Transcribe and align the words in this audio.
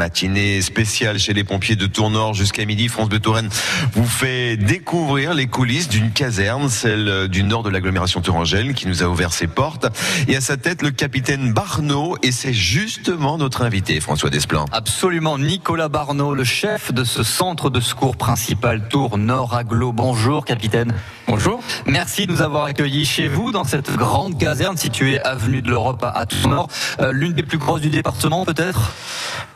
Matinée 0.00 0.62
spéciale 0.62 1.18
chez 1.18 1.34
les 1.34 1.44
pompiers 1.44 1.76
de 1.76 1.84
Tournord 1.84 2.32
jusqu'à 2.32 2.64
midi. 2.64 2.88
France 2.88 3.10
Bleu 3.10 3.18
Touraine 3.18 3.50
vous 3.92 4.06
fait 4.06 4.56
découvrir 4.56 5.34
les 5.34 5.46
coulisses 5.46 5.90
d'une 5.90 6.10
caserne, 6.10 6.70
celle 6.70 7.28
du 7.28 7.42
nord 7.42 7.62
de 7.62 7.68
l'agglomération 7.68 8.22
tourangelle, 8.22 8.72
qui 8.72 8.88
nous 8.88 9.02
a 9.02 9.06
ouvert 9.06 9.30
ses 9.30 9.46
portes. 9.46 9.88
Et 10.26 10.36
à 10.36 10.40
sa 10.40 10.56
tête, 10.56 10.80
le 10.80 10.90
capitaine 10.90 11.52
Barneau. 11.52 12.16
Et 12.22 12.32
c'est 12.32 12.54
justement 12.54 13.36
notre 13.36 13.60
invité, 13.60 14.00
François 14.00 14.30
Desplan. 14.30 14.64
Absolument. 14.72 15.36
Nicolas 15.36 15.90
Barneau, 15.90 16.32
le 16.32 16.44
chef 16.44 16.94
de 16.94 17.04
ce 17.04 17.22
centre 17.22 17.68
de 17.68 17.80
secours 17.80 18.16
principal 18.16 18.88
Tour 18.88 19.18
Nord 19.18 19.54
Aglo. 19.54 19.92
Bonjour, 19.92 20.46
capitaine. 20.46 20.94
Bonjour. 21.26 21.62
Merci 21.84 22.26
de 22.26 22.32
nous 22.32 22.40
avoir 22.40 22.64
accueillis 22.64 23.04
chez 23.04 23.28
vous 23.28 23.52
dans 23.52 23.64
cette 23.64 23.94
grande 23.94 24.38
caserne 24.38 24.78
située 24.78 25.20
avenue 25.20 25.60
de 25.60 25.68
l'Europe 25.68 26.02
à 26.02 26.24
Tournord. 26.24 26.68
Euh, 27.00 27.12
L'une 27.12 27.34
des 27.34 27.42
plus 27.42 27.58
grosses 27.58 27.82
du 27.82 27.90
département, 27.90 28.46
peut-être? 28.46 28.94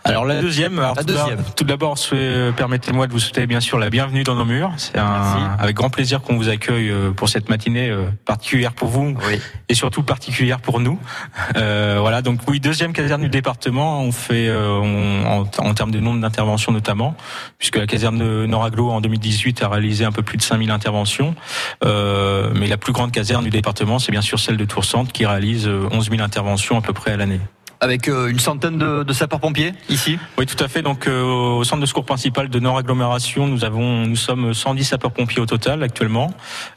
Alors 0.06 0.26
la 0.26 0.40
deuxième. 0.40 0.78
Alors, 0.78 0.94
La 0.96 1.02
tout 1.02 1.06
d'abord- 1.08 1.28
deuxième. 1.28 1.44
Tout 1.56 1.64
d'abord, 1.64 1.98
permettez-moi 2.56 3.06
de 3.06 3.12
vous 3.12 3.18
souhaiter 3.18 3.46
bien 3.46 3.60
sûr 3.60 3.78
la 3.78 3.88
bienvenue 3.88 4.22
dans 4.22 4.34
nos 4.34 4.44
murs. 4.44 4.70
C'est 4.76 4.98
avec 4.98 5.74
grand 5.76 5.88
plaisir 5.88 6.20
qu'on 6.20 6.36
vous 6.36 6.50
accueille 6.50 6.90
euh, 6.90 7.10
pour 7.12 7.28
cette 7.30 7.48
matinée 7.48 7.88
euh, 7.88 8.04
particulière 8.26 8.72
pour 8.74 8.88
vous 8.88 9.16
Oui. 9.26 9.40
et 9.70 9.74
surtout 9.74 10.02
particulière 10.02 10.60
pour 10.60 10.78
nous. 10.80 10.98
Euh, 11.56 11.96
voilà, 12.00 12.20
donc 12.20 12.40
oui, 12.48 12.60
deuxième 12.60 12.92
caserne 12.92 13.22
du 13.22 13.28
département. 13.30 14.02
On 14.02 14.12
fait 14.12 14.48
euh, 14.48 14.78
on- 14.82 15.24
en, 15.26 15.66
en 15.66 15.74
termes 15.74 15.90
de 15.90 16.00
nombre 16.00 16.20
d'interventions 16.20 16.72
notamment, 16.72 17.16
puisque 17.58 17.76
la 17.76 17.86
caserne 17.86 18.18
de 18.18 18.44
Noraglo 18.46 18.90
en 18.90 19.00
2018 19.00 19.62
a 19.62 19.68
réalisé 19.68 20.04
un 20.04 20.12
peu 20.12 20.22
plus 20.22 20.36
de 20.36 20.42
5000 20.42 20.70
interventions. 20.70 21.34
Euh, 21.84 22.50
mais 22.54 22.66
la 22.66 22.76
plus 22.76 22.92
grande 22.92 23.10
caserne 23.10 23.44
du 23.44 23.50
département, 23.50 23.98
c'est 23.98 24.12
bien 24.12 24.20
sûr 24.22 24.38
celle 24.38 24.58
de 24.58 24.64
Tours 24.66 24.84
Centre 24.84 25.12
qui 25.12 25.24
réalise 25.24 25.66
euh, 25.66 25.88
11 25.92 26.10
000 26.10 26.22
interventions 26.22 26.76
à 26.76 26.82
peu 26.82 26.92
près 26.92 27.12
à 27.12 27.16
l'année. 27.16 27.40
Avec 27.84 28.08
euh, 28.08 28.28
une 28.28 28.38
centaine 28.38 28.78
de, 28.78 29.02
de 29.02 29.12
sapeurs-pompiers 29.12 29.74
ici 29.90 30.18
Oui, 30.38 30.46
tout 30.46 30.56
à 30.64 30.68
fait. 30.68 30.80
Donc, 30.80 31.06
euh, 31.06 31.22
au 31.22 31.64
centre 31.64 31.82
de 31.82 31.86
secours 31.86 32.06
principal 32.06 32.48
de 32.48 32.58
Nord 32.58 32.78
Agglomération, 32.78 33.46
nous 33.46 33.62
avons, 33.62 34.06
nous 34.06 34.16
sommes 34.16 34.54
110 34.54 34.84
sapeurs-pompiers 34.84 35.42
au 35.42 35.44
total 35.44 35.82
actuellement, 35.82 36.32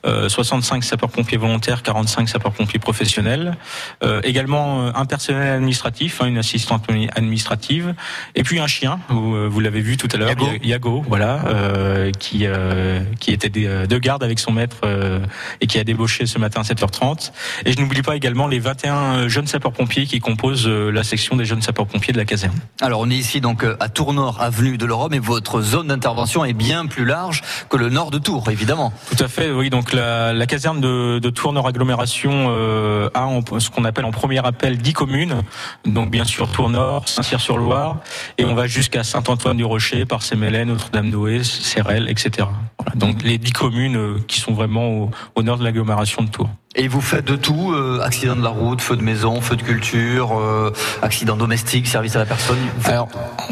euh, 0.05 0.27
65 0.27 0.83
sapeurs-pompiers 0.83 1.37
volontaires, 1.37 1.81
45 1.81 2.27
sapeurs-pompiers 2.27 2.79
professionnels, 2.79 3.55
euh, 4.03 4.19
également 4.25 4.81
euh, 4.81 4.91
un 4.95 5.05
personnel 5.05 5.47
administratif, 5.47 6.19
hein, 6.21 6.25
une 6.25 6.39
assistante 6.39 6.83
administrative, 7.15 7.95
et 8.35 8.43
puis 8.43 8.59
un 8.59 8.67
chien. 8.67 8.99
Vous, 9.07 9.33
euh, 9.33 9.47
vous 9.47 9.61
l'avez 9.61 9.79
vu 9.79 9.95
tout 9.95 10.09
à 10.11 10.17
l'heure, 10.17 10.27
Yago. 10.27 10.49
Yago, 10.61 11.05
voilà, 11.07 11.39
euh, 11.47 12.11
qui 12.11 12.41
euh, 12.43 12.99
qui 13.21 13.31
était 13.31 13.47
de, 13.47 13.85
de 13.85 13.97
garde 13.97 14.23
avec 14.23 14.39
son 14.39 14.51
maître 14.51 14.75
euh, 14.83 15.19
et 15.61 15.67
qui 15.67 15.79
a 15.79 15.85
débauché 15.85 16.25
ce 16.25 16.37
matin 16.37 16.59
à 16.59 16.63
7h30. 16.63 17.31
Et 17.65 17.71
je 17.71 17.79
n'oublie 17.79 18.01
pas 18.01 18.17
également 18.17 18.49
les 18.49 18.59
21 18.59 19.29
jeunes 19.29 19.47
sapeurs-pompiers 19.47 20.05
qui 20.05 20.19
composent 20.19 20.67
euh, 20.67 20.96
la 20.97 21.03
section 21.03 21.35
des 21.35 21.45
jeunes 21.45 21.61
sapeurs-pompiers 21.61 22.11
de 22.13 22.17
la 22.17 22.25
caserne. 22.25 22.55
Alors 22.81 22.99
on 23.01 23.09
est 23.09 23.15
ici 23.15 23.39
donc 23.41 23.63
euh, 23.63 23.77
à 23.79 23.87
Tournord, 23.89 24.41
avenue 24.41 24.77
de 24.77 24.85
l'Europe, 24.85 25.13
et 25.13 25.19
votre 25.19 25.61
zone 25.61 25.87
d'intervention 25.87 26.43
est 26.43 26.53
bien 26.53 26.85
plus 26.87 27.05
large 27.05 27.41
que 27.69 27.77
le 27.77 27.89
nord 27.89 28.11
de 28.11 28.17
Tours, 28.17 28.49
évidemment. 28.49 28.91
Tout 29.15 29.23
à 29.23 29.27
fait, 29.27 29.51
oui. 29.51 29.69
Donc 29.69 29.93
la, 29.93 30.33
la 30.33 30.45
caserne 30.45 30.81
de, 30.81 31.19
de 31.19 31.29
Tours 31.29 31.53
Nord 31.53 31.67
Agglomération 31.67 32.47
euh, 32.49 33.09
a 33.13 33.25
en- 33.25 33.41
ce 33.59 33.69
qu'on 33.69 33.85
appelle 33.85 34.05
en 34.05 34.11
premier 34.11 34.45
appel 34.45 34.77
10 34.77 34.93
communes. 34.93 35.43
Donc 35.85 36.09
bien 36.11 36.23
sûr 36.25 36.49
Tours 36.51 36.69
Nord, 36.69 37.07
Saint-Cyr-sur-Loire, 37.07 37.97
et 38.37 38.45
on 38.45 38.55
va 38.55 38.67
jusqu'à 38.67 39.03
Saint-Antoine-du-Rocher, 39.03 40.05
Parcé-Mélène, 40.05 40.69
Notre-Dame-d'Ouest, 40.69 41.61
Cérel, 41.63 42.09
etc. 42.09 42.47
Voilà. 42.79 42.95
Donc 42.95 43.23
les 43.23 43.37
10 43.37 43.51
communes 43.51 43.95
euh, 43.97 44.17
qui 44.27 44.39
sont 44.39 44.53
vraiment 44.53 44.87
au, 44.89 45.11
au 45.35 45.43
nord 45.43 45.57
de 45.57 45.63
l'agglomération 45.63 46.23
de 46.23 46.29
Tours. 46.29 46.49
Et 46.79 46.87
vous 46.87 47.01
faites 47.01 47.25
de 47.25 47.35
tout, 47.35 47.73
euh, 47.73 48.01
accident 48.03 48.35
de 48.35 48.43
la 48.43 48.49
route, 48.49 48.81
feu 48.81 48.95
de 48.95 49.01
maison, 49.01 49.41
feu 49.41 49.55
de 49.55 49.63
culture, 49.63 50.37
euh, 50.37 50.71
accident 51.01 51.35
domestique, 51.35 51.87
service 51.87 52.15
à 52.15 52.19
la 52.19 52.27
personne. 52.27 52.59
Alors, 52.85 53.09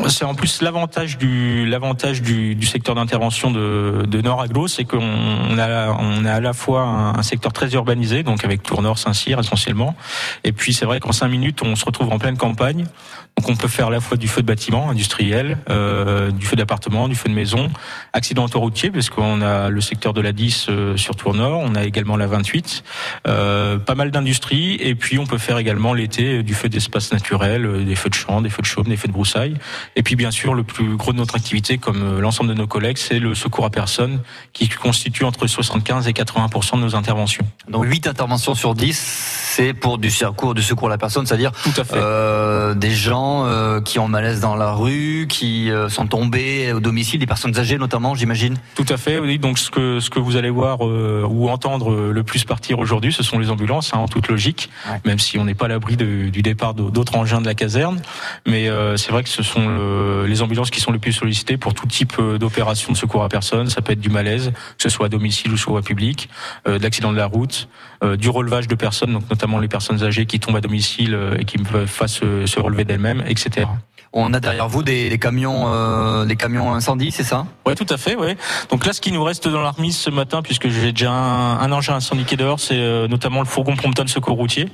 c'est 0.10 0.26
en 0.26 0.36
plus 0.36 0.62
l'avantage 0.62 1.18
du 1.18 1.66
l'avantage 1.66 2.22
du, 2.22 2.54
du 2.54 2.68
secteur 2.68 2.94
d'intervention 2.94 3.50
de, 3.50 4.06
de 4.08 4.22
Nord 4.22 4.42
Aglo, 4.42 4.68
c'est 4.68 4.84
qu'on 4.84 5.02
on 5.02 5.58
a 5.58 5.98
on 6.00 6.24
a 6.24 6.34
à 6.34 6.40
la 6.40 6.54
fois 6.54 6.84
un, 6.84 7.16
un 7.16 7.24
secteur 7.24 7.52
très 7.52 7.74
urbanisé, 7.74 8.22
donc 8.22 8.46
avec 8.46 8.62
Tours 8.62 8.84
Nord, 8.84 9.00
Saint-Cyr 9.00 9.40
essentiellement, 9.40 9.96
et 10.44 10.52
puis 10.52 10.74
c'est 10.74 10.86
vrai 10.86 11.00
qu'en 11.00 11.12
cinq 11.12 11.30
minutes 11.30 11.64
on 11.64 11.76
se 11.76 11.84
retrouve 11.84 12.14
en 12.14 12.20
pleine 12.20 12.38
campagne, 12.38 12.86
donc 13.38 13.50
on 13.50 13.56
peut 13.56 13.68
faire 13.68 13.88
à 13.88 13.90
la 13.90 14.00
fois 14.00 14.16
du 14.16 14.28
feu 14.28 14.42
de 14.42 14.48
bâtiment 14.48 14.90
industriel, 14.90 15.58
euh, 15.70 16.32
du 16.32 16.46
feu 16.46 16.56
d'appartement, 16.56 17.10
du 17.10 17.16
feu 17.16 17.28
de 17.28 17.34
maison, 17.34 17.70
accident 18.14 18.46
autoroutier 18.46 18.92
parce 18.92 19.10
qu'on 19.10 19.42
a 19.42 19.70
le 19.70 19.82
secteur 19.82 20.14
de 20.14 20.22
la 20.22 20.32
10 20.32 20.68
euh, 20.70 20.98
sur 20.98 21.16
Tours 21.16 21.34
Nord, 21.34 21.60
on 21.60 21.76
a 21.76 21.84
également 21.84 22.16
la 22.16 22.28
28, 22.28 22.84
euh, 23.28 23.78
pas 23.78 23.96
mal 23.96 24.12
d'industries 24.12 24.76
et 24.80 24.96
puis 24.96 25.20
on 25.20 25.26
peut 25.26 25.38
faire 25.38 25.58
également 25.58 25.94
l'été 25.94 26.40
euh, 26.40 26.44
du 26.44 26.54
feu 26.54 26.70
d'espace 26.70 27.12
naturel, 27.12 27.66
euh, 27.66 27.84
des 27.84 27.96
feux 27.96 28.10
de 28.10 28.16
champ, 28.16 28.42
des 28.42 28.50
feux 28.50 28.62
de 28.62 28.68
chaume, 28.68 28.86
des 28.86 28.98
feux 28.98 29.08
de 29.08 29.14
broussailles 29.14 29.56
et 29.96 30.04
puis 30.04 30.16
bien 30.16 30.32
sûr 30.32 30.54
le 30.54 30.64
plus 30.64 30.96
gros 30.96 31.14
de 31.14 31.18
notre 31.18 31.36
activité 31.36 31.78
comme 31.78 32.20
l'ensemble 32.20 32.50
de 32.50 32.56
nos 32.56 32.68
collègues, 32.68 32.98
c'est 32.98 33.20
le 33.20 33.36
secours 33.36 33.66
à 33.66 33.70
personne 33.70 34.22
qui 34.54 34.70
constitue 34.70 35.24
entre 35.24 35.48
75 35.48 36.08
et 36.08 36.12
80% 36.12 36.78
de 36.78 36.82
nos 36.82 36.96
interventions. 36.96 37.46
Donc 37.70 37.86
8 37.86 38.08
interventions 38.08 38.56
sur 38.56 38.74
10, 38.74 38.96
c'est 38.98 39.74
pour 39.74 39.98
du 39.98 40.12
secours, 40.12 40.54
du 40.54 40.62
secours 40.64 40.88
à 40.88 40.92
la 40.92 40.98
personne, 40.98 41.26
c'est-à-dire 41.26 41.52
Tout 41.64 41.82
à 41.82 41.84
fait. 41.84 41.96
euh, 41.96 42.74
des 42.74 42.92
gens 42.92 43.46
euh, 43.46 43.82
qui 43.82 44.00
ont 44.00 44.08
malaise 44.08 44.40
dans 44.40 44.56
la 44.56 44.72
rue, 44.74 45.28
qui 45.30 45.70
sont 45.90 46.08
tombés 46.08 46.74
au 46.74 46.80
domicile, 46.80 47.20
des 47.20 47.26
personnes 47.26 47.58
âgées 47.58 47.78
notamment, 47.78 48.16
j'imagine. 48.16 48.56
Tout 48.76 48.86
à 48.90 48.98
fait, 48.98 49.20
oui. 49.20 49.40
Donc 49.40 49.58
ce 49.58 49.72
que 49.72 50.00
ce 50.00 50.10
que 50.10 50.20
vous 50.20 50.36
allez 50.36 50.50
voir 50.50 50.86
euh, 50.86 51.26
ou 51.30 51.50
entendre 51.50 52.12
le 52.12 52.24
plus 52.24 52.44
partir 52.44 52.80
aujourd'hui, 52.80 53.05
ce 53.12 53.24
sont 53.24 53.40
les 53.40 53.50
ambulances, 53.50 53.94
hein, 53.94 53.98
en 53.98 54.08
toute 54.08 54.28
logique, 54.28 54.70
Ouais. 54.90 55.00
même 55.06 55.20
si 55.20 55.38
on 55.38 55.46
n'est 55.46 55.54
pas 55.56 55.66
à 55.66 55.70
l'abri 55.70 55.98
du 55.98 56.42
départ 56.42 56.74
d'autres 56.74 57.16
engins 57.16 57.42
de 57.42 57.46
la 57.46 57.56
caserne. 57.56 58.02
Mais 58.46 58.70
euh, 58.70 58.98
c'est 58.98 59.12
vrai 59.12 59.24
que 59.24 59.30
ce 59.30 59.44
sont 59.44 59.68
le- 59.68 60.26
les 60.28 60.42
ambulances 60.42 60.70
qui 60.70 60.80
sont 60.80 60.92
les 60.92 61.00
plus 61.00 61.14
sollicitées 61.14 61.58
pour 61.58 61.74
tout 61.74 61.88
type 61.88 62.14
euh, 62.20 62.38
d'opération 62.38 62.92
de 62.92 62.98
secours 62.98 63.24
à 63.24 63.30
personne. 63.30 63.70
Ça 63.70 63.82
peut 63.82 63.94
être 63.94 64.00
du 64.00 64.10
malaise, 64.10 64.52
que 64.78 64.84
ce 64.84 64.90
soit 64.90 65.08
à 65.08 65.10
domicile 65.10 65.52
ou 65.52 65.58
sur 65.58 65.72
voie 65.72 65.82
publique, 65.82 66.30
euh, 66.68 66.78
de 66.78 66.84
l'accident 66.84 67.12
de 67.12 67.18
la 67.18 67.26
route, 67.26 67.68
euh, 68.04 68.16
du 68.18 68.30
relevage 68.30 68.68
de 68.68 68.76
personnes, 68.76 69.14
donc 69.14 69.30
notamment 69.30 69.60
les 69.60 69.68
personnes 69.68 70.04
âgées 70.04 70.26
qui 70.26 70.40
tombent 70.40 70.56
à 70.58 70.62
domicile 70.62 71.18
et 71.40 71.46
qui 71.46 71.58
ne 71.60 71.64
peuvent 71.66 71.92
pas 71.98 72.08
se, 72.08 72.46
se 72.46 72.60
relever 72.60 72.84
d'elles-mêmes, 72.86 73.24
etc. 73.28 73.68
On 74.18 74.34
a 74.34 74.40
derrière 74.40 74.70
vous 74.70 74.82
des, 74.82 75.10
des 75.10 75.20
camions, 75.20 75.66
euh, 75.68 76.24
des 76.24 76.38
camions 76.38 76.74
incendie, 76.74 77.12
c'est 77.12 77.26
ça? 77.26 77.46
Ouais, 77.66 77.76
tout 77.76 77.86
à 77.90 77.98
fait, 77.98 78.16
ouais. 78.16 78.38
Donc 78.72 78.86
là, 78.86 78.94
ce 78.94 79.02
qui 79.02 79.12
nous 79.12 79.22
reste 79.22 79.50
dans 79.50 79.62
la 79.62 79.72
remise 79.72 79.98
ce 79.98 80.10
matin, 80.10 80.42
puisque 80.42 80.70
j'ai 80.70 80.94
déjà 80.94 81.12
un, 81.12 81.60
un 81.60 81.72
engin 81.74 81.96
incendie 81.96 82.24
qui 82.24 82.36
est 82.36 82.38
dehors, 82.38 82.62
c'est 82.62 82.78
euh, 82.78 83.10
notamment 83.10 83.42
le 83.42 83.46
fourgon 83.46 83.76
Prompton 83.76 84.08
secours 84.08 84.38
routier, 84.38 84.70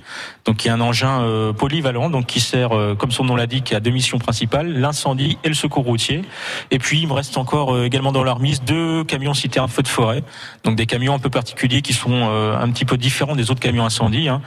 donc 0.45 0.57
qui 0.57 0.67
est 0.67 0.71
un 0.71 0.79
engin 0.79 1.23
euh, 1.23 1.53
polyvalent, 1.53 2.11
donc 2.11 2.27
qui 2.27 2.39
sert, 2.39 2.77
euh, 2.77 2.93
comme 2.93 3.09
son 3.09 3.23
nom 3.23 3.35
l'indique, 3.35 3.73
à 3.73 3.79
deux 3.79 3.89
missions 3.89 4.19
principales 4.19 4.71
l'incendie 4.73 5.39
et 5.43 5.47
le 5.47 5.55
secours 5.55 5.85
routier. 5.85 6.21
Et 6.69 6.77
puis, 6.77 7.01
il 7.01 7.07
me 7.07 7.13
reste 7.13 7.35
encore 7.35 7.73
euh, 7.73 7.85
également 7.85 8.11
dans 8.11 8.23
la 8.23 8.33
remise 8.33 8.61
deux 8.61 9.03
camions 9.05 9.33
citernes 9.33 9.69
feu 9.69 9.81
de 9.81 9.87
forêt, 9.87 10.23
donc 10.63 10.75
des 10.75 10.85
camions 10.85 11.15
un 11.15 11.19
peu 11.19 11.31
particuliers 11.31 11.81
qui 11.81 11.93
sont 11.93 12.11
euh, 12.29 12.55
un 12.55 12.69
petit 12.69 12.85
peu 12.85 12.95
différents 12.95 13.35
des 13.35 13.49
autres 13.49 13.59
camions 13.59 13.85
incendie, 13.85 14.29
hein, 14.29 14.43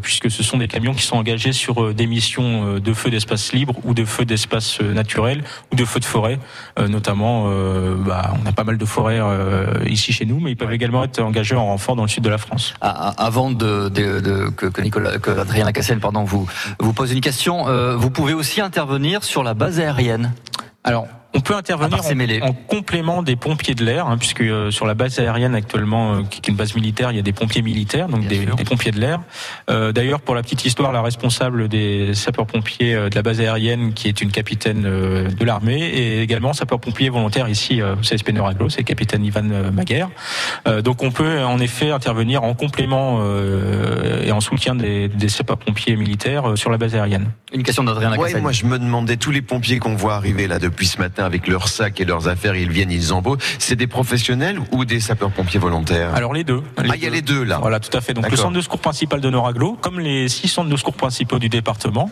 puisque 0.00 0.30
ce 0.30 0.42
sont 0.42 0.56
des 0.56 0.68
camions 0.68 0.94
qui 0.94 1.02
sont 1.02 1.16
engagés 1.16 1.52
sur 1.52 1.92
des 1.92 2.06
missions 2.06 2.78
de 2.78 2.92
feu 2.94 3.10
d'espace 3.10 3.52
libre 3.52 3.74
ou 3.84 3.92
de 3.92 4.06
feu 4.06 4.24
d'espace 4.24 4.37
euh, 4.80 4.92
naturel 4.92 5.42
ou 5.72 5.76
de 5.76 5.84
feu 5.84 6.00
de 6.00 6.04
forêt, 6.04 6.38
euh, 6.78 6.88
notamment. 6.88 7.44
euh, 7.48 7.94
bah, 7.98 8.32
on 8.42 8.46
a 8.46 8.52
pas 8.52 8.64
mal 8.64 8.78
de 8.78 8.84
forêts 8.84 9.18
euh, 9.20 9.66
ici 9.86 10.12
chez 10.12 10.24
nous, 10.26 10.38
mais 10.40 10.50
ils 10.52 10.56
peuvent 10.56 10.72
également 10.72 11.02
être 11.04 11.20
engagés 11.20 11.54
en 11.56 11.66
renfort 11.66 11.96
dans 11.96 12.02
le 12.02 12.08
sud 12.08 12.22
de 12.24 12.28
la 12.30 12.38
France. 12.38 12.74
Ah, 12.80 13.14
ah, 13.16 13.24
Avant 13.26 13.50
de, 13.50 13.88
de- 13.88 14.20
de- 14.20 14.48
que, 14.50 14.66
que 14.66 14.80
Nicolas, 14.80 15.18
que 15.18 15.30
Adrien 15.30 15.64
Lacassenne, 15.64 16.00
pardon, 16.00 16.24
vous 16.24 16.46
vous 16.80 16.92
pose 16.92 17.12
une 17.12 17.20
question. 17.20 17.68
euh, 17.68 17.96
vous 17.96 18.10
pouvez 18.10 18.34
aussi 18.34 18.60
intervenir 18.60 19.24
sur 19.24 19.42
la 19.42 19.54
base 19.54 19.80
aérienne. 19.80 20.32
Alors, 20.84 21.06
on 21.34 21.40
peut 21.40 21.54
intervenir 21.54 22.00
en, 22.42 22.48
en 22.48 22.52
complément 22.52 23.22
des 23.22 23.36
pompiers 23.36 23.74
de 23.74 23.84
l'air, 23.84 24.06
hein, 24.06 24.16
puisque 24.16 24.40
euh, 24.40 24.70
sur 24.70 24.86
la 24.86 24.94
base 24.94 25.18
aérienne 25.18 25.54
actuellement, 25.54 26.14
euh, 26.14 26.22
qui 26.22 26.38
est 26.38 26.48
une 26.48 26.56
base 26.56 26.74
militaire, 26.74 27.10
il 27.10 27.16
y 27.16 27.18
a 27.18 27.22
des 27.22 27.32
pompiers 27.32 27.62
militaires, 27.62 28.08
donc 28.08 28.26
des, 28.26 28.46
pompiers 28.64 28.92
de 28.92 29.00
l'air. 29.00 29.20
Euh, 29.70 29.92
D'ailleurs, 29.92 30.20
pour 30.20 30.34
la 30.34 30.42
petite 30.42 30.64
histoire, 30.64 30.92
la 30.92 31.02
responsable 31.02 31.68
des 31.68 32.14
sapeurs-pompiers 32.14 32.94
euh, 32.94 33.08
de 33.10 33.14
la 33.14 33.22
base 33.22 33.40
aérienne, 33.40 33.92
qui 33.92 34.08
est 34.08 34.20
une 34.20 34.30
capitaine 34.30 34.84
euh, 34.86 35.28
de 35.28 35.44
l'armée, 35.44 35.80
et 35.80 36.22
également 36.22 36.52
sapeur-pompier 36.52 37.10
volontaire 37.10 37.48
ici, 37.48 37.82
euh, 37.82 37.94
au 37.94 38.00
CSP 38.00 38.30
Nord-Aglo, 38.30 38.68
c'est 38.68 38.80
le 38.80 38.84
capitaine 38.84 39.24
Ivan 39.24 39.44
Maguer. 39.72 40.06
Euh, 40.66 40.82
donc 40.82 41.02
on 41.02 41.10
peut 41.10 41.42
en 41.44 41.58
effet 41.58 41.90
intervenir 41.90 42.42
en 42.42 42.54
complément 42.54 43.18
euh, 43.20 44.22
et 44.22 44.32
en 44.32 44.40
soutien 44.40 44.74
des, 44.74 45.08
des 45.08 45.28
sapeurs-pompiers 45.28 45.96
militaires 45.96 46.50
euh, 46.50 46.56
sur 46.56 46.70
la 46.70 46.78
base 46.78 46.94
aérienne. 46.94 47.26
Une 47.52 47.62
question 47.62 47.84
d'Adrien 47.84 48.16
Ouais, 48.16 48.40
moi 48.40 48.52
je 48.52 48.64
me 48.64 48.78
demandais 48.78 49.16
tous 49.16 49.30
les 49.30 49.42
pompiers 49.42 49.78
qu'on 49.78 49.94
voit 49.94 50.14
arriver 50.14 50.46
là 50.46 50.58
depuis 50.58 50.86
ce 50.86 50.98
matin 50.98 51.24
avec 51.28 51.46
leurs 51.46 51.68
sacs 51.68 52.00
et 52.00 52.06
leurs 52.06 52.26
affaires, 52.26 52.56
ils 52.56 52.70
viennent, 52.70 52.90
ils 52.90 53.12
embauchent. 53.12 53.42
C'est 53.58 53.76
des 53.76 53.86
professionnels 53.86 54.58
ou 54.72 54.86
des 54.86 54.98
sapeurs-pompiers 54.98 55.60
volontaires 55.60 56.14
Alors 56.14 56.32
les 56.32 56.42
deux. 56.42 56.62
ah, 56.78 56.96
il 56.96 57.02
y 57.02 57.06
a 57.06 57.10
les 57.10 57.20
deux 57.20 57.44
là. 57.44 57.58
Voilà, 57.60 57.80
tout 57.80 57.94
à 57.96 58.00
fait. 58.00 58.14
Donc 58.14 58.30
le 58.30 58.36
centre 58.36 58.54
de 58.54 58.62
secours 58.62 58.80
principal 58.80 59.20
de 59.20 59.28
Noraglo, 59.28 59.76
comme 59.80 60.00
les 60.00 60.28
six 60.28 60.48
centres 60.48 60.70
de 60.70 60.76
secours 60.76 60.94
principaux 60.94 61.38
du 61.38 61.50
département, 61.50 62.10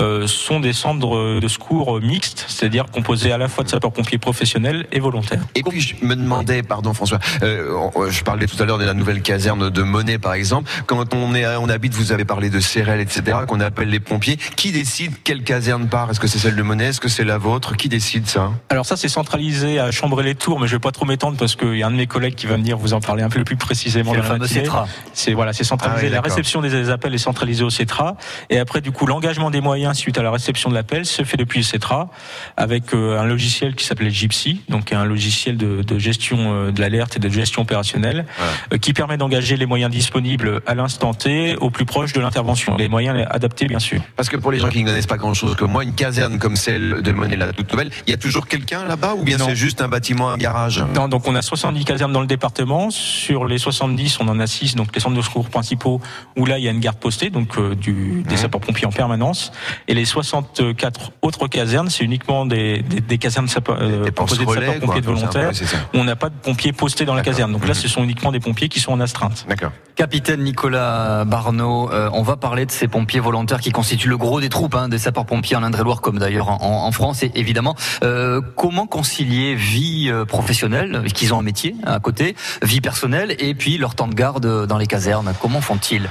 euh, 0.00 0.26
sont 0.26 0.58
des 0.58 0.72
centres 0.72 1.40
de 1.40 1.48
secours 1.48 2.00
mixtes, 2.00 2.44
c'est-à-dire 2.48 2.86
composés 2.90 3.30
à 3.30 3.38
la 3.38 3.46
fois 3.48 3.62
de 3.62 3.68
sapeurs-pompiers 3.68 4.18
professionnels 4.18 4.86
et 4.90 4.98
volontaires. 4.98 5.42
Et 5.54 5.62
puis 5.62 5.80
je 5.80 5.94
me 6.04 6.16
demandais, 6.16 6.64
pardon 6.64 6.92
François, 6.92 7.20
euh, 7.42 7.78
je 8.10 8.22
parlais 8.24 8.46
tout 8.46 8.60
à 8.60 8.66
l'heure 8.66 8.78
de 8.78 8.84
la 8.84 8.94
nouvelle 8.94 9.22
caserne 9.22 9.70
de 9.70 9.82
Monet 9.82 10.18
par 10.18 10.34
exemple. 10.34 10.68
Quand 10.86 11.14
on 11.14 11.34
est, 11.36 11.46
on 11.56 11.68
habite, 11.68 11.94
vous 11.94 12.10
avez 12.10 12.24
parlé 12.24 12.50
de 12.50 12.58
Cérel, 12.58 13.00
etc., 13.00 13.38
qu'on 13.46 13.60
appelle 13.60 13.90
les 13.90 14.00
pompiers. 14.00 14.38
Qui 14.56 14.72
décide 14.72 15.12
quelle 15.22 15.44
caserne 15.44 15.86
part? 15.86 16.10
Est-ce 16.10 16.18
que 16.20 16.26
c'est 16.26 16.38
celle 16.38 16.56
de 16.56 16.62
Monet? 16.62 16.86
Est-ce 16.86 17.00
que 17.00 17.08
c'est 17.08 17.24
la 17.24 17.38
vôtre? 17.38 17.76
Qui 17.76 17.88
décide 17.88 18.26
ça? 18.26 18.45
Alors 18.68 18.86
ça, 18.86 18.96
c'est 18.96 19.08
centralisé 19.08 19.78
à 19.78 19.90
Chambray-les-Tours, 19.90 20.60
mais 20.60 20.66
je 20.66 20.72
vais 20.72 20.80
pas 20.80 20.92
trop 20.92 21.04
m'étendre 21.04 21.36
parce 21.36 21.56
qu'il 21.56 21.76
y 21.76 21.82
a 21.82 21.86
un 21.86 21.90
de 21.90 21.96
mes 21.96 22.06
collègues 22.06 22.34
qui 22.34 22.46
va 22.46 22.56
venir 22.56 22.76
vous 22.76 22.92
en 22.92 23.00
parler 23.00 23.22
un 23.22 23.28
peu 23.28 23.44
plus 23.44 23.56
précisément. 23.56 24.12
C'est 24.12 24.18
le 24.18 24.22
fameux 24.22 24.46
CETRA. 24.46 24.86
C'est 25.12 25.32
voilà, 25.32 25.52
c'est 25.52 25.64
centralisé. 25.64 26.06
Ah 26.06 26.08
oui, 26.08 26.12
la 26.12 26.20
réception 26.20 26.60
des 26.60 26.90
appels 26.90 27.14
est 27.14 27.18
centralisée 27.18 27.64
au 27.64 27.70
CETRA, 27.70 28.16
et 28.50 28.58
après 28.58 28.80
du 28.80 28.92
coup 28.92 29.06
l'engagement 29.06 29.50
des 29.50 29.60
moyens 29.60 29.96
suite 29.96 30.18
à 30.18 30.22
la 30.22 30.30
réception 30.30 30.70
de 30.70 30.74
l'appel 30.74 31.06
se 31.06 31.22
fait 31.22 31.36
depuis 31.36 31.60
le 31.60 31.64
CETRA 31.64 32.08
avec 32.56 32.94
euh, 32.94 33.18
un 33.18 33.24
logiciel 33.24 33.74
qui 33.74 33.84
s'appelle 33.84 34.10
Gypsy, 34.10 34.60
donc 34.68 34.92
un 34.92 35.04
logiciel 35.04 35.56
de, 35.56 35.82
de 35.82 35.98
gestion 35.98 36.36
euh, 36.38 36.72
de 36.72 36.80
l'alerte 36.80 37.16
et 37.16 37.18
de 37.18 37.28
gestion 37.28 37.62
opérationnelle, 37.62 38.26
euh, 38.72 38.78
qui 38.78 38.92
permet 38.92 39.16
d'engager 39.16 39.56
les 39.56 39.66
moyens 39.66 39.90
disponibles 39.90 40.60
à 40.66 40.74
l'instant 40.74 41.14
T, 41.14 41.56
au 41.56 41.70
plus 41.70 41.84
proche 41.84 42.12
de 42.12 42.20
l'intervention. 42.20 42.76
Les 42.76 42.88
moyens 42.88 43.26
adaptés, 43.30 43.66
bien 43.66 43.78
sûr. 43.78 44.00
Parce 44.16 44.28
que 44.28 44.36
pour 44.36 44.52
les 44.52 44.58
gens 44.58 44.68
qui 44.68 44.82
ne 44.82 44.88
connaissent 44.88 45.06
pas 45.06 45.16
grand-chose 45.16 45.56
comme 45.56 45.72
moi, 45.72 45.84
une 45.84 45.94
caserne 45.94 46.38
comme 46.38 46.56
celle 46.56 47.02
de 47.02 47.12
Monet, 47.12 47.36
la 47.36 47.52
toute 47.52 47.70
nouvelle, 47.72 47.90
il 48.06 48.10
y 48.10 48.14
a 48.14 48.18
toujours 48.18 48.35
quelqu'un 48.40 48.84
là-bas 48.84 49.14
ou 49.16 49.22
bien 49.24 49.38
c'est 49.38 49.56
juste 49.56 49.80
un 49.80 49.88
bâtiment, 49.88 50.30
un 50.30 50.36
garage? 50.36 50.84
Non, 50.94 51.08
donc 51.08 51.26
on 51.26 51.34
a 51.34 51.42
70 51.42 51.84
casernes 51.84 52.12
dans 52.12 52.20
le 52.20 52.26
département. 52.26 52.90
Sur 52.90 53.46
les 53.46 53.58
70, 53.58 54.18
on 54.20 54.28
en 54.28 54.38
a 54.40 54.46
6, 54.46 54.74
donc 54.74 54.88
les 54.94 55.00
centres 55.00 55.16
de 55.16 55.22
secours 55.22 55.48
principaux, 55.48 56.00
où 56.36 56.46
là 56.46 56.58
il 56.58 56.64
y 56.64 56.68
a 56.68 56.70
une 56.70 56.80
garde 56.80 56.98
postée, 56.98 57.30
donc 57.30 57.56
euh, 57.58 57.74
du, 57.74 58.22
des 58.26 58.34
Mhm. 58.34 58.42
sapeurs-pompiers 58.42 58.86
en 58.86 58.90
permanence. 58.92 59.52
Et 59.88 59.94
les 59.94 60.04
64 60.04 61.12
autres 61.22 61.48
casernes, 61.48 61.88
c'est 61.90 62.04
uniquement 62.04 62.46
des, 62.46 62.82
des, 62.82 63.00
des 63.00 63.18
casernes 63.18 63.48
sapeurs, 63.48 63.78
euh, 63.80 64.04
Des 64.04 64.10
composées 64.12 64.44
de 64.44 64.50
sapeurs-pompiers 64.50 64.86
quoi, 64.86 65.00
de 65.00 65.06
volontaires. 65.06 65.50
on 65.94 66.04
n'a 66.04 66.16
pas 66.16 66.28
de 66.28 66.34
pompiers 66.34 66.72
postés 66.72 67.04
dans 67.04 67.14
la 67.14 67.22
caserne. 67.22 67.52
Donc 67.52 67.62
là, 67.62 67.68
Mhm. 67.68 67.74
ce 67.74 67.88
sont 67.88 68.02
uniquement 68.04 68.32
des 68.32 68.40
pompiers 68.40 68.68
qui 68.68 68.80
sont 68.80 68.92
en 68.92 69.00
astreinte. 69.00 69.46
D'accord. 69.48 69.72
Capitaine 69.94 70.42
Nicolas 70.42 71.24
Barneau, 71.24 71.90
euh, 71.90 72.10
on 72.12 72.22
va 72.22 72.36
parler 72.36 72.66
de 72.66 72.70
ces 72.70 72.86
pompiers 72.86 73.20
volontaires 73.20 73.60
qui 73.60 73.70
constituent 73.70 74.10
le 74.10 74.18
gros 74.18 74.40
des 74.40 74.50
troupes, 74.50 74.74
hein, 74.74 74.88
des 74.90 74.98
sapeurs-pompiers 74.98 75.56
en 75.56 75.62
Indre-et-Loire 75.62 76.00
comme 76.02 76.18
d'ailleurs 76.18 76.48
en, 76.50 76.86
en 76.86 76.92
France 76.92 77.22
et 77.22 77.30
évidemment. 77.34 77.74
Euh, 78.02 78.25
comment 78.54 78.86
concilier 78.86 79.54
vie 79.54 80.08
euh, 80.10 80.24
professionnelle, 80.24 81.04
qu'ils 81.14 81.34
ont 81.34 81.38
un 81.38 81.42
métier 81.42 81.74
à 81.84 81.98
côté, 82.00 82.36
vie 82.62 82.80
personnelle 82.80 83.34
et 83.38 83.54
puis 83.54 83.78
leur 83.78 83.94
temps 83.94 84.08
de 84.08 84.14
garde 84.14 84.66
dans 84.66 84.78
les 84.78 84.86
casernes? 84.86 85.32
Comment 85.40 85.60
font-ils? 85.60 86.08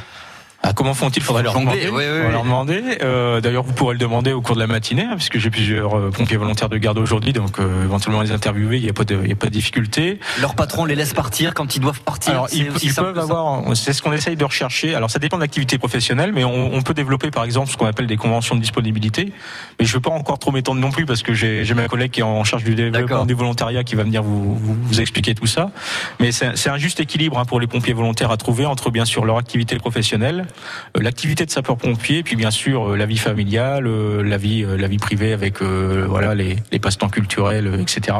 Ah, 0.67 0.73
comment 0.73 0.95
font-ils 0.95 1.21
Faudrait 1.21 1.43
leur 1.43 1.53
demander. 1.53 1.81
oui, 1.83 1.85
oui, 1.85 1.91
Faudrait 1.91 2.25
oui. 2.25 2.31
leur 2.31 2.43
demander. 2.43 2.81
Euh, 3.03 3.39
D'ailleurs, 3.39 3.61
vous 3.61 3.73
pourrez 3.73 3.93
le 3.93 3.99
demander 3.99 4.33
au 4.33 4.41
cours 4.41 4.55
de 4.55 4.59
la 4.59 4.65
matinée, 4.65 5.03
hein, 5.03 5.13
puisque 5.15 5.37
j'ai 5.37 5.51
plusieurs 5.51 5.95
euh, 5.95 6.09
pompiers 6.09 6.37
volontaires 6.37 6.69
de 6.69 6.77
garde 6.77 6.97
aujourd'hui, 6.97 7.33
donc 7.33 7.59
euh, 7.59 7.83
éventuellement 7.83 8.21
les 8.21 8.31
interviewer. 8.31 8.77
Il 8.77 8.81
n'y 8.81 8.89
a 8.89 8.91
a 8.91 8.93
pas 9.35 9.47
de 9.47 9.51
difficulté. 9.51 10.19
Leur 10.41 10.55
patron 10.55 10.85
les 10.85 10.95
laisse 10.95 11.13
partir 11.13 11.53
quand 11.53 11.75
ils 11.75 11.79
doivent 11.79 12.01
partir 12.01 12.31
Alors, 12.31 12.47
ils, 12.51 12.93
peuvent 12.95 13.19
avoir, 13.19 13.75
c'est 13.75 13.93
ce 13.93 14.01
qu'on 14.01 14.11
essaye 14.11 14.37
de 14.37 14.43
rechercher. 14.43 14.95
Alors, 14.95 15.11
ça 15.11 15.19
dépend 15.19 15.37
de 15.37 15.41
l'activité 15.43 15.77
professionnelle, 15.77 16.31
mais 16.33 16.43
on, 16.43 16.73
on 16.73 16.81
peut 16.81 16.95
développer, 16.95 17.29
par 17.29 17.43
exemple, 17.43 17.69
ce 17.69 17.77
qu'on 17.77 17.85
appelle 17.85 18.07
des 18.07 18.17
conventions 18.17 18.55
de 18.55 18.61
disponibilité. 18.61 19.33
Mais 19.79 19.85
je 19.85 19.91
ne 19.91 19.97
veux 19.97 20.01
pas 20.01 20.09
encore 20.09 20.39
trop 20.39 20.51
m'étendre 20.51 20.81
non 20.81 20.89
plus 20.89 21.05
parce 21.05 21.21
que 21.21 21.35
j'ai 21.35 21.73
ma 21.75 21.87
collègue 21.87 22.09
qui 22.09 22.21
est 22.21 22.23
en 22.23 22.43
charge 22.43 22.63
du 22.63 22.73
développement 22.73 23.27
du 23.27 23.35
volontariat 23.35 23.83
qui 23.83 23.93
va 23.93 24.01
venir 24.01 24.23
vous, 24.23 24.55
vous, 24.55 24.75
vous 24.81 25.01
expliquer 25.01 25.35
tout 25.35 25.45
ça. 25.45 25.69
Mais 26.19 26.31
c'est 26.31 26.69
un 26.69 26.77
juste 26.77 26.99
équilibre 26.99 27.37
hein, 27.37 27.45
pour 27.45 27.59
les 27.59 27.67
pompiers 27.67 27.93
volontaires 27.93 28.31
à 28.31 28.37
trouver 28.37 28.65
entre, 28.65 28.89
bien 28.89 29.05
sûr, 29.05 29.25
leur 29.25 29.37
activité 29.37 29.77
professionnelle, 29.77 30.47
l'activité 30.99 31.45
de 31.45 31.51
sapeur-pompier, 31.51 32.23
puis 32.23 32.35
bien 32.35 32.51
sûr, 32.51 32.91
euh, 32.91 32.95
la 32.97 33.05
vie 33.05 33.17
familiale, 33.17 33.87
euh, 33.87 34.23
la 34.23 34.37
vie, 34.37 34.63
euh, 34.63 34.77
la 34.77 34.87
vie 34.87 34.97
privée 34.97 35.33
avec, 35.33 35.61
euh, 35.61 36.05
voilà, 36.07 36.35
les, 36.35 36.57
les 36.71 36.79
passe-temps 36.79 37.09
culturels, 37.09 37.67
euh, 37.67 37.81
etc. 37.81 38.17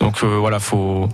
Donc, 0.00 0.16
euh, 0.22 0.36
voilà, 0.38 0.58
faut, 0.60 1.08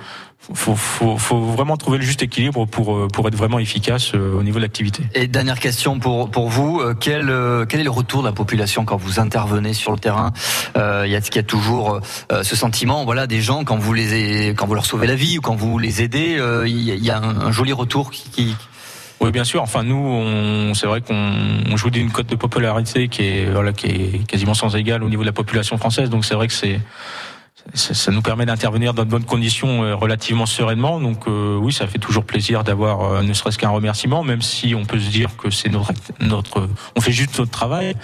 faut, 0.55 0.75
faut, 0.77 1.19
faut 1.19 1.41
vraiment 1.41 1.77
trouver 1.77 1.99
le 1.99 2.05
juste 2.05 2.23
équilibre 2.23 2.65
pour, 2.67 2.97
euh, 2.97 3.09
pour 3.09 3.29
être 3.29 3.35
vraiment 3.37 3.59
efficace 3.59 4.13
euh, 4.15 4.39
au 4.39 4.43
niveau 4.43 4.57
de 4.59 4.63
l'activité. 4.63 5.03
Et 5.15 5.27
dernière 5.27 5.59
question 5.59 5.99
pour 5.99 6.31
pour 6.31 6.49
vous, 6.49 6.81
euh, 6.81 6.95
quel 6.99 7.29
euh, 7.29 7.67
quel 7.67 7.81
est 7.81 7.85
le 7.85 7.91
retour 7.91 8.23
de 8.23 8.27
la 8.29 8.33
population 8.33 8.85
quand 8.87 8.97
vous 8.97 9.21
intervenez 9.21 9.75
sur 9.75 9.93
le 9.93 9.99
terrain? 9.99 10.33
Euh, 10.77 11.03
Il 11.07 11.13
y 11.13 11.17
a 11.17 11.21
y 11.35 11.39
a 11.39 11.43
toujours 11.43 12.01
euh, 12.33 12.43
ce 12.43 12.57
sentiment, 12.57 13.05
voilà, 13.05 13.27
des 13.27 13.41
gens 13.43 13.65
quand 13.65 13.77
vous 13.77 13.93
les 13.93 14.55
quand 14.57 14.67
vous 14.67 14.75
leur 14.75 14.87
sauvez 14.87 15.07
la 15.07 15.17
vie 15.17 15.39
ou 15.39 15.41
quand 15.43 15.55
vous 15.57 15.79
les 15.79 16.03
aidez, 16.03 16.37
euh, 16.39 16.67
il 16.67 16.81
y 16.83 16.93
a- 16.93 16.95
il 16.95 17.05
y 17.05 17.11
a 17.11 17.19
un, 17.19 17.41
un 17.49 17.53
joli 17.53 17.73
retour 17.75 18.11
qui, 18.11 18.31
qui- 18.31 18.57
Oui, 19.21 19.31
bien 19.33 19.45
sûr. 19.45 19.63
Enfin, 19.63 19.83
nous, 19.83 20.75
c'est 20.75 20.87
vrai 20.87 21.01
qu'on 21.01 21.33
on 21.71 21.77
joue 21.77 21.91
d'une 21.91 22.11
cote 22.11 22.27
de 22.27 22.37
popularité 22.37 23.09
qui 23.09 23.23
est, 23.23 23.47
voilà, 23.47 23.73
qui 23.73 23.87
est 23.87 24.27
quasiment 24.27 24.55
sans 24.55 24.77
égal 24.77 25.03
au 25.03 25.09
niveau 25.09 25.23
de 25.23 25.27
la 25.27 25.33
population 25.33 25.77
française. 25.77 26.09
Donc, 26.09 26.25
c'est 26.25 26.35
vrai 26.35 26.47
que 26.47 26.53
c'est, 26.53 26.81
ça, 27.75 27.95
ça 27.95 28.11
nous 28.11 28.23
permet 28.23 28.47
d'intervenir 28.47 28.95
dans 28.95 29.05
de 29.05 29.11
bonnes 29.11 29.25
conditions 29.25 29.83
euh, 29.85 29.95
relativement 29.95 30.47
sereinement. 30.47 31.01
Donc, 31.01 31.27
euh, 31.29 31.57
oui, 31.57 31.73
ça 31.73 31.87
fait 31.87 31.99
toujours 31.99 32.25
plaisir 32.25 32.65
d'avoir 32.65 33.03
euh, 33.13 33.23
ne 33.23 33.33
serait-ce 33.33 33.59
qu'un 33.59 33.69
remerciement, 33.69 34.23
même 34.25 34.43
si 34.43 34.75
on 34.75 34.85
peut 34.85 34.99
se 34.99 35.11
dire 35.11 35.31
que 35.37 35.51
c'est 35.51 35.69
notre, 35.69 35.93
notre, 36.21 36.69
on 36.97 37.01
fait 37.01 37.13
juste 37.13 37.39
notre 37.39 37.51
travail. 37.51 37.95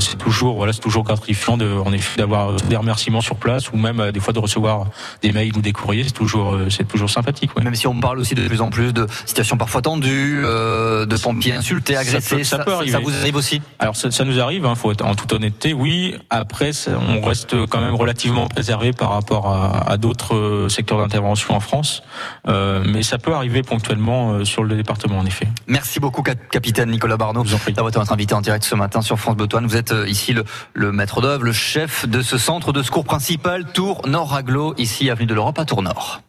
C'est 0.00 0.18
toujours, 0.18 0.56
voilà, 0.56 0.72
c'est 0.72 0.80
toujours 0.80 1.04
gratifiant 1.04 1.56
de, 1.56 1.66
en 1.84 1.92
effet, 1.92 2.18
d'avoir 2.18 2.52
des 2.52 2.76
remerciements 2.76 3.20
sur 3.20 3.36
place 3.36 3.72
ou 3.72 3.76
même 3.76 4.10
des 4.12 4.20
fois 4.20 4.32
de 4.32 4.38
recevoir 4.38 4.86
des 5.22 5.32
mails 5.32 5.56
ou 5.56 5.60
des 5.60 5.72
courriers. 5.72 6.04
C'est 6.04 6.12
toujours, 6.12 6.56
c'est 6.70 6.86
toujours 6.86 7.10
sympathique. 7.10 7.56
ouais. 7.56 7.62
même 7.64 7.74
si 7.74 7.86
on 7.86 7.98
parle 8.00 8.18
aussi 8.18 8.34
de 8.34 8.46
plus 8.46 8.60
en 8.60 8.70
plus 8.70 8.92
de 8.92 9.06
situations 9.26 9.56
parfois 9.56 9.82
tendues, 9.82 10.42
euh, 10.44 11.06
de 11.06 11.16
pompiers 11.16 11.54
insultés, 11.54 11.94
Ça 11.94 12.00
agressés, 12.00 12.36
peut- 12.36 12.44
ça 12.44 12.58
peut 12.58 12.72
arriver. 12.74 12.92
ça 12.92 12.98
vous 13.00 13.14
arrive 13.14 13.36
aussi? 13.36 13.60
Alors 13.78 13.96
ça, 13.96 14.24
nous 14.24 14.40
arrive, 14.40 14.64
hein, 14.66 14.74
faut 14.74 14.92
être 14.92 15.04
en 15.04 15.14
toute 15.14 15.32
honnêteté, 15.32 15.72
oui. 15.72 16.14
Après, 16.30 16.70
on 17.08 17.20
reste 17.26 17.66
quand 17.66 17.80
même 17.80 17.94
relativement 17.94 18.46
préservé 18.46 18.83
par 18.92 19.10
rapport 19.10 19.48
à, 19.48 19.90
à 19.90 19.96
d'autres 19.96 20.34
euh, 20.34 20.68
secteurs 20.68 20.98
d'intervention 20.98 21.54
en 21.54 21.60
France, 21.60 22.02
Euh, 22.46 22.84
mais 22.86 23.02
ça 23.02 23.16
peut 23.18 23.34
arriver 23.34 23.62
ponctuellement 23.62 24.32
euh, 24.32 24.44
sur 24.44 24.64
le 24.64 24.76
département, 24.76 25.18
en 25.18 25.26
effet. 25.26 25.48
Merci 25.66 25.98
beaucoup, 25.98 26.22
cap- 26.22 26.48
capitaine 26.50 26.90
Nicolas 26.90 27.16
Barneau, 27.16 27.42
d'avoir 27.44 27.88
été 27.88 27.98
notre 27.98 28.12
invité 28.12 28.34
en 28.34 28.40
direct 28.42 28.64
ce 28.64 28.74
matin 28.74 29.00
sur 29.00 29.18
France 29.18 29.36
Bleu 29.36 29.46
Toine. 29.46 29.66
Vous 29.66 29.76
êtes 29.76 29.94
ici 30.06 30.32
le, 30.34 30.44
le 30.74 30.92
maître 30.92 31.20
d'œuvre, 31.22 31.44
le 31.44 31.52
chef 31.52 32.06
de 32.08 32.20
ce 32.22 32.36
centre 32.38 32.72
de 32.72 32.82
secours 32.82 33.04
principal 33.04 33.64
Tour 33.72 34.02
Nord 34.06 34.34
Aglo, 34.34 34.74
ici 34.76 35.08
avenue 35.10 35.26
de 35.26 35.34
l'Europe 35.34 35.58
à 35.58 35.64
Tour 35.64 35.82
Nord. 35.82 36.20